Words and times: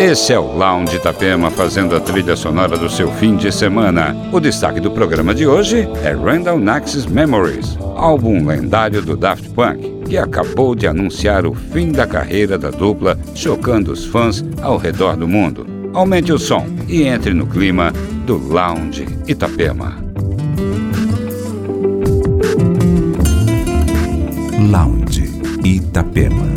Esse 0.00 0.32
é 0.32 0.38
o 0.38 0.56
Lounge 0.56 0.96
Itapema 0.96 1.50
fazendo 1.50 1.94
a 1.94 2.00
trilha 2.00 2.34
sonora 2.34 2.78
do 2.78 2.88
seu 2.88 3.12
fim 3.16 3.36
de 3.36 3.52
semana. 3.52 4.16
O 4.32 4.40
destaque 4.40 4.80
do 4.80 4.90
programa 4.90 5.34
de 5.34 5.46
hoje 5.46 5.86
é 6.02 6.12
Randall 6.12 6.58
Nax's 6.58 7.04
Memories, 7.04 7.76
álbum 7.96 8.46
lendário 8.46 9.02
do 9.02 9.14
Daft 9.14 9.50
Punk, 9.50 10.06
que 10.08 10.16
acabou 10.16 10.74
de 10.74 10.86
anunciar 10.86 11.44
o 11.44 11.52
fim 11.52 11.92
da 11.92 12.06
carreira 12.06 12.56
da 12.56 12.70
dupla, 12.70 13.18
chocando 13.34 13.92
os 13.92 14.06
fãs 14.06 14.42
ao 14.62 14.78
redor 14.78 15.18
do 15.18 15.28
mundo. 15.28 15.66
Aumente 15.92 16.32
o 16.32 16.38
som 16.38 16.64
e 16.88 17.02
entre 17.02 17.34
no 17.34 17.46
clima 17.46 17.92
do 18.24 18.38
Lounge 18.38 19.06
Itapema. 19.28 20.02
Lounge 24.70 25.30
Itapema. 25.62 26.49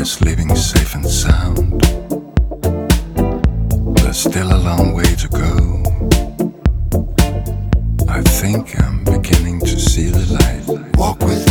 is 0.00 0.20
living 0.20 0.54
safe 0.54 0.94
and 0.94 1.04
sound. 1.04 1.80
There's 3.96 4.18
still 4.18 4.52
a 4.52 4.60
long 4.68 4.94
way 4.94 5.14
to 5.16 5.28
go. 5.28 5.82
I 8.08 8.22
think 8.22 8.80
I'm 8.80 9.02
beginning 9.04 9.60
to 9.60 9.78
see 9.78 10.08
the 10.10 10.24
light. 10.38 10.96
Walk 10.96 11.18
with 11.20 11.47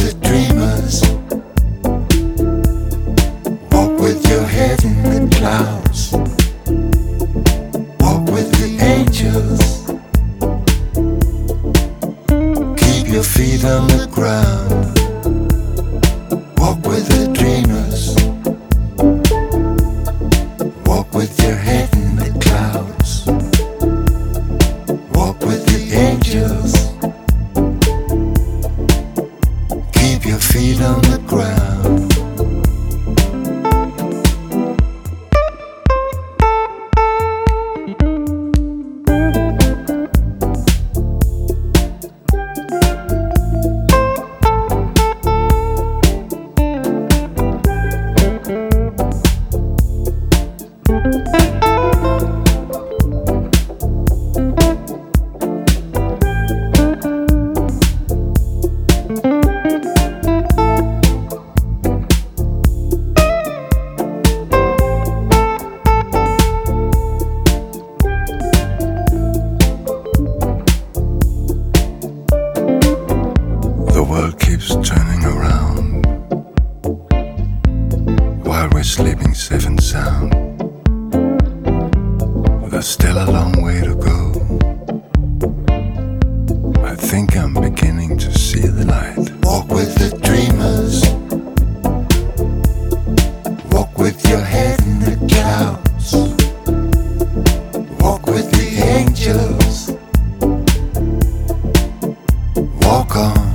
oko 102.98 103.47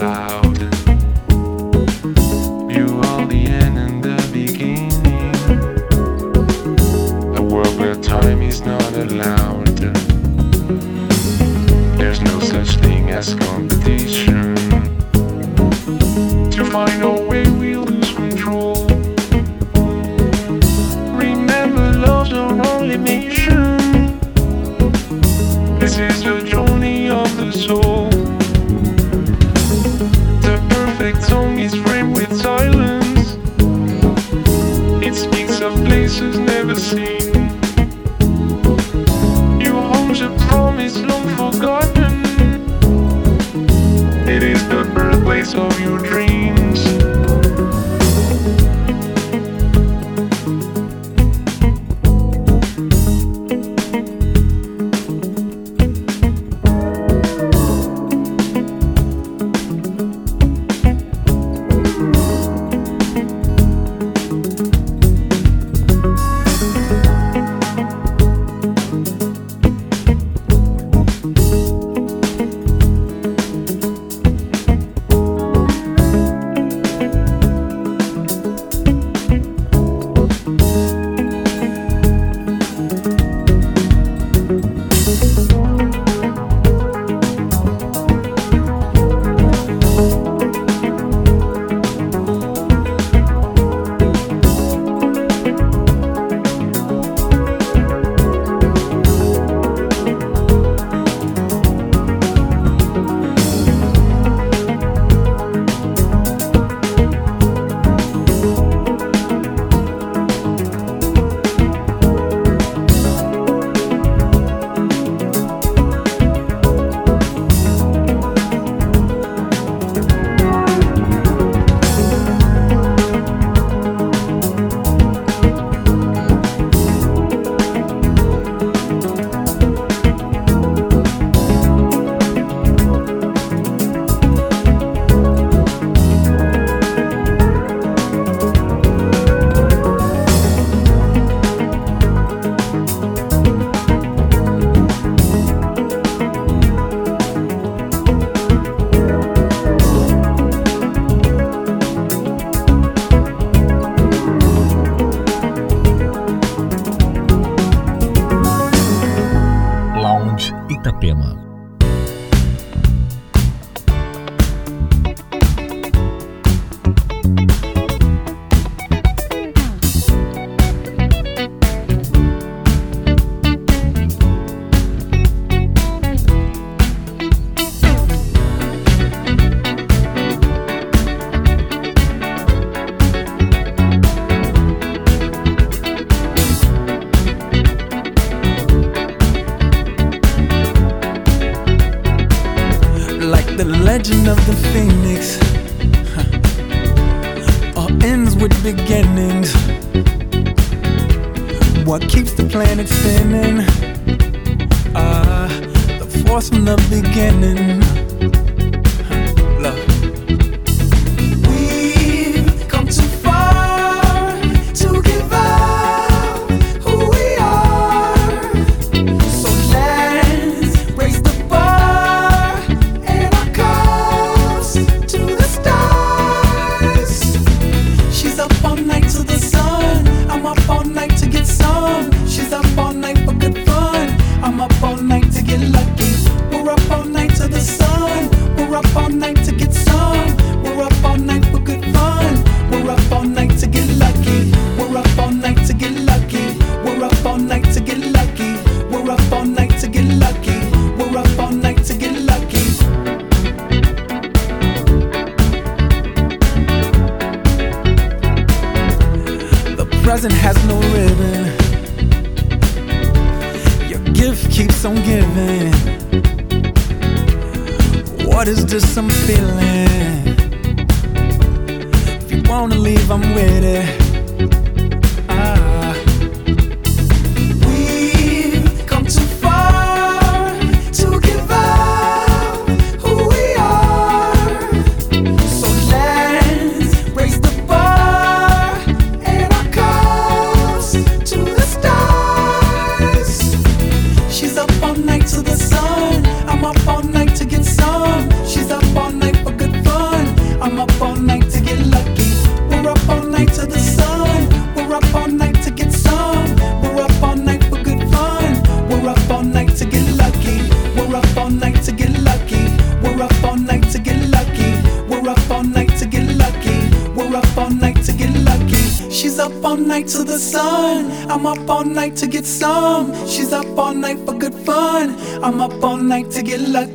cloud. 0.00 0.49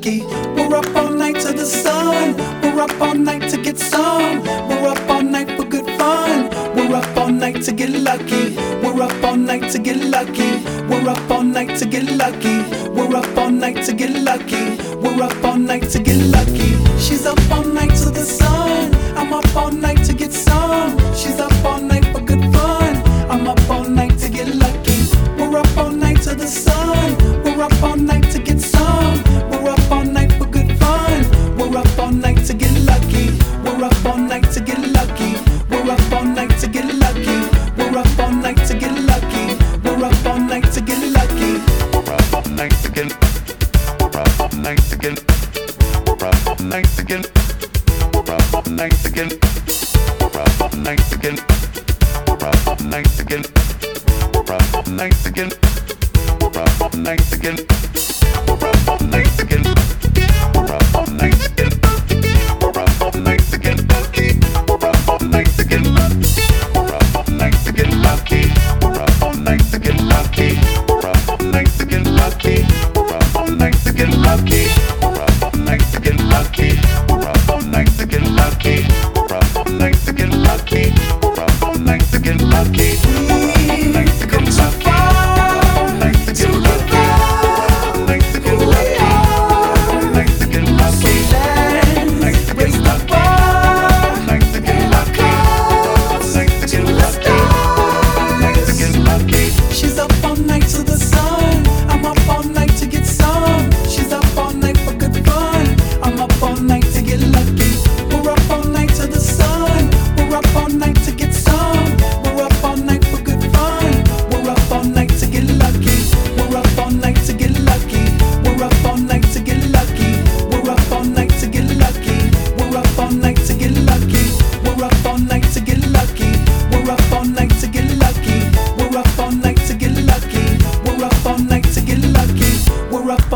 You. 0.06 0.45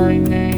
When 0.00 0.32
I 0.32 0.57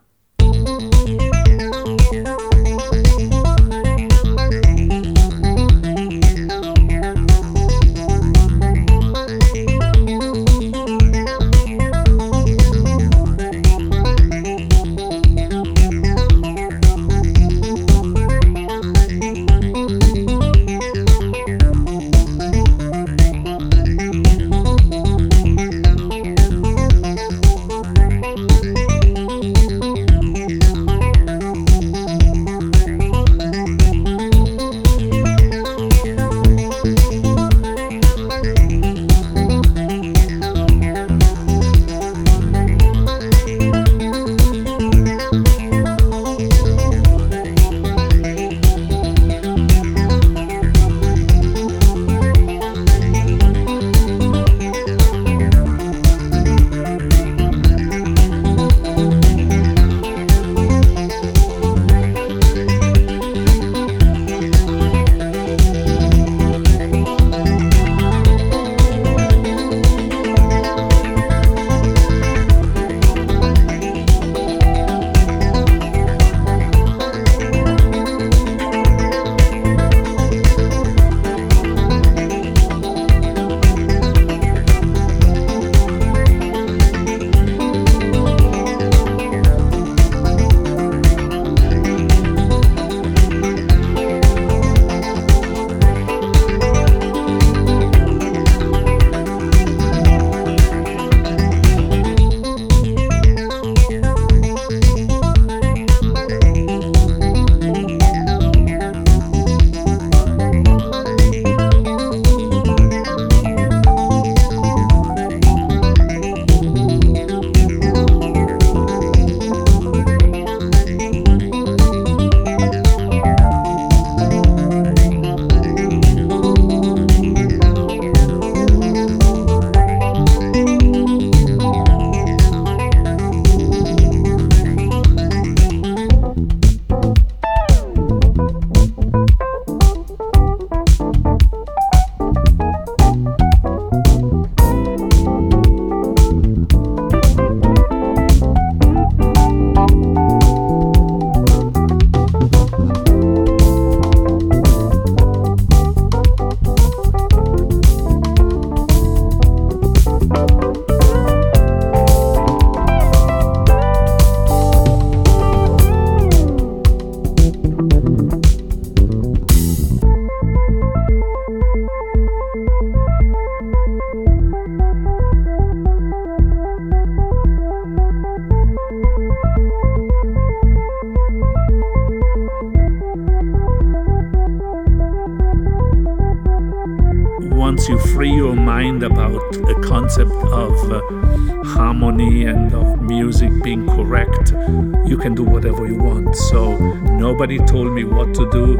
Nobody 197.51 197.71
told 197.71 197.93
me 197.93 198.03
what 198.03 198.33
to 198.33 198.49
do, 198.49 198.79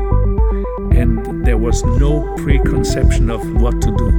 and 0.91 1.45
there 1.45 1.57
was 1.57 1.83
no 1.83 2.33
preconception 2.37 3.29
of 3.29 3.41
what 3.61 3.81
to 3.81 3.95
do. 3.97 4.10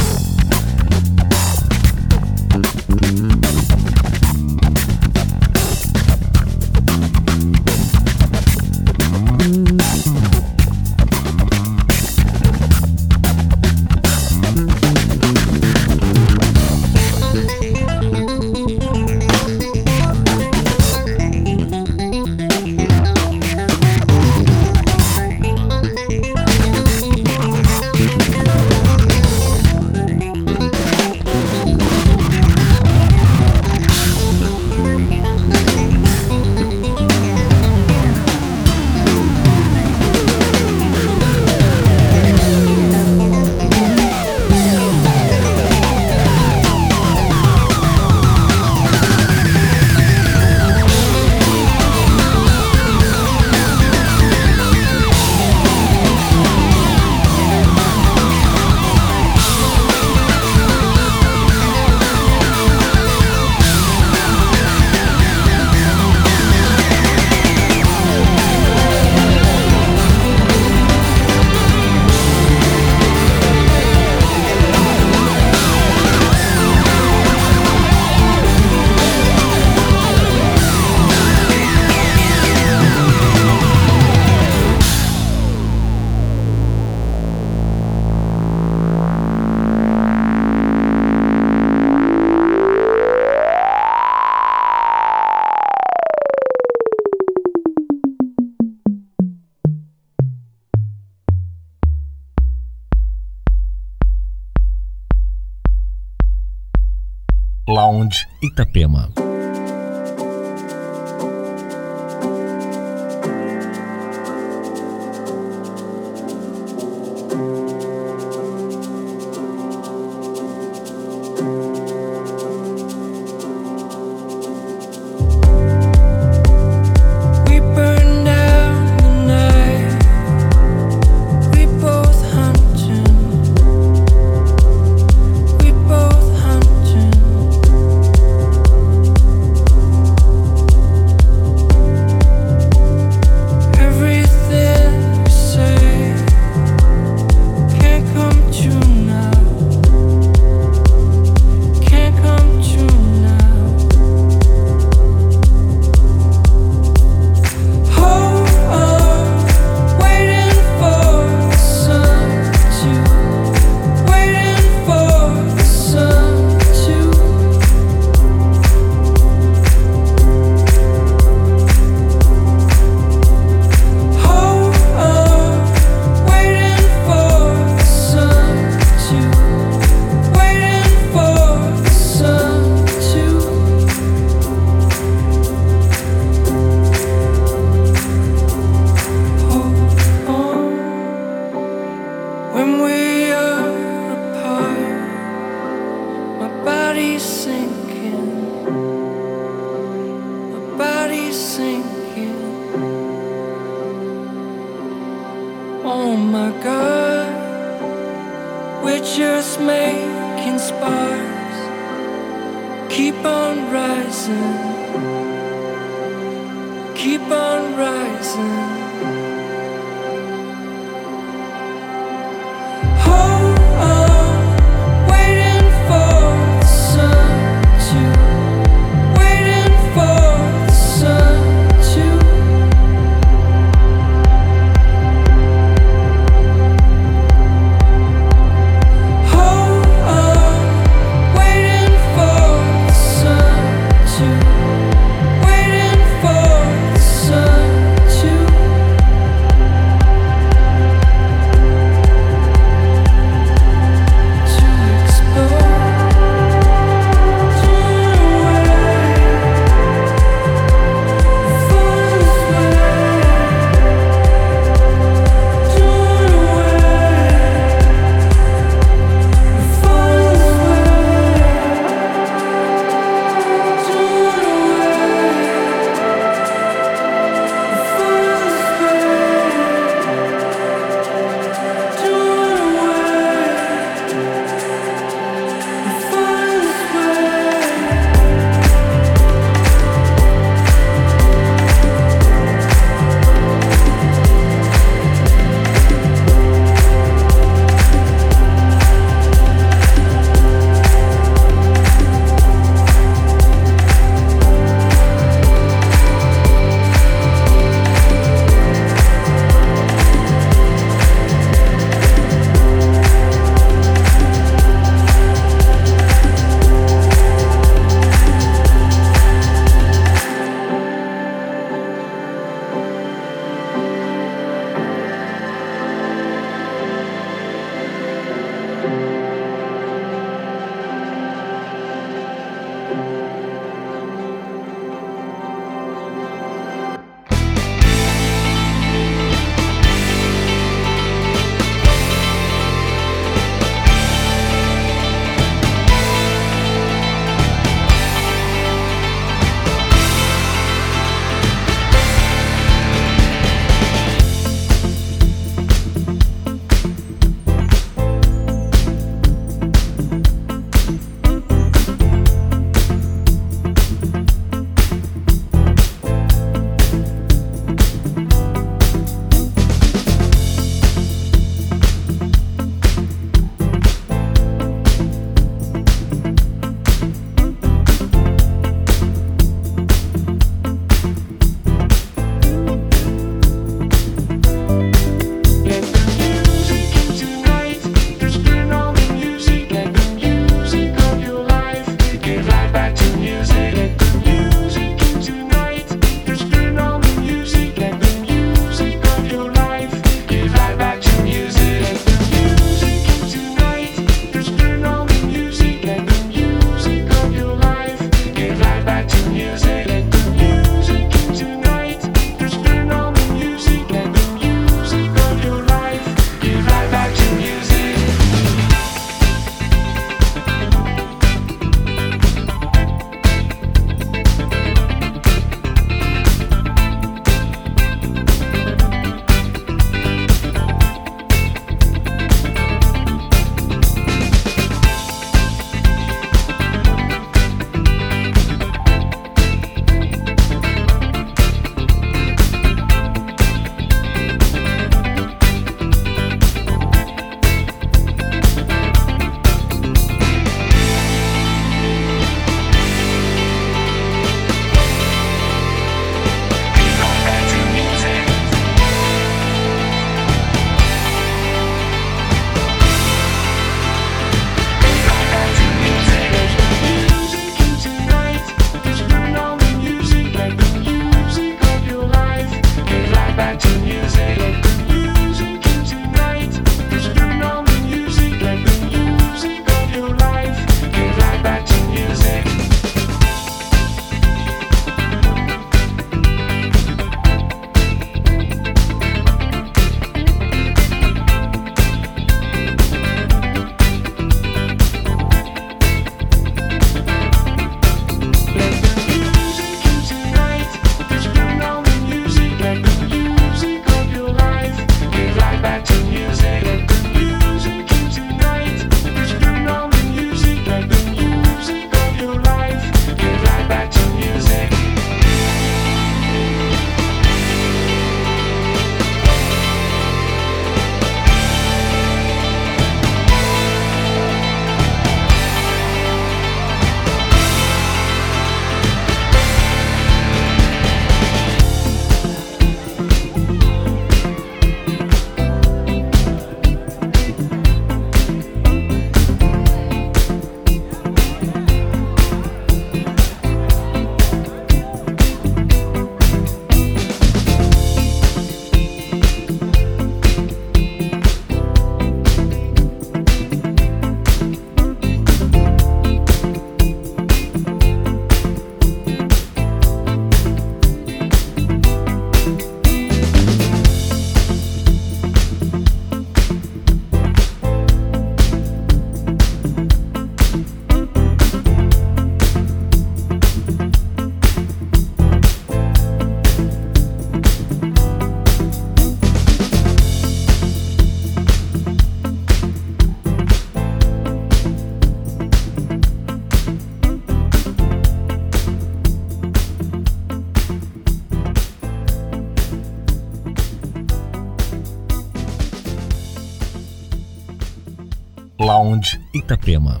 это 599.50 599.60
прямо. 599.60 600.00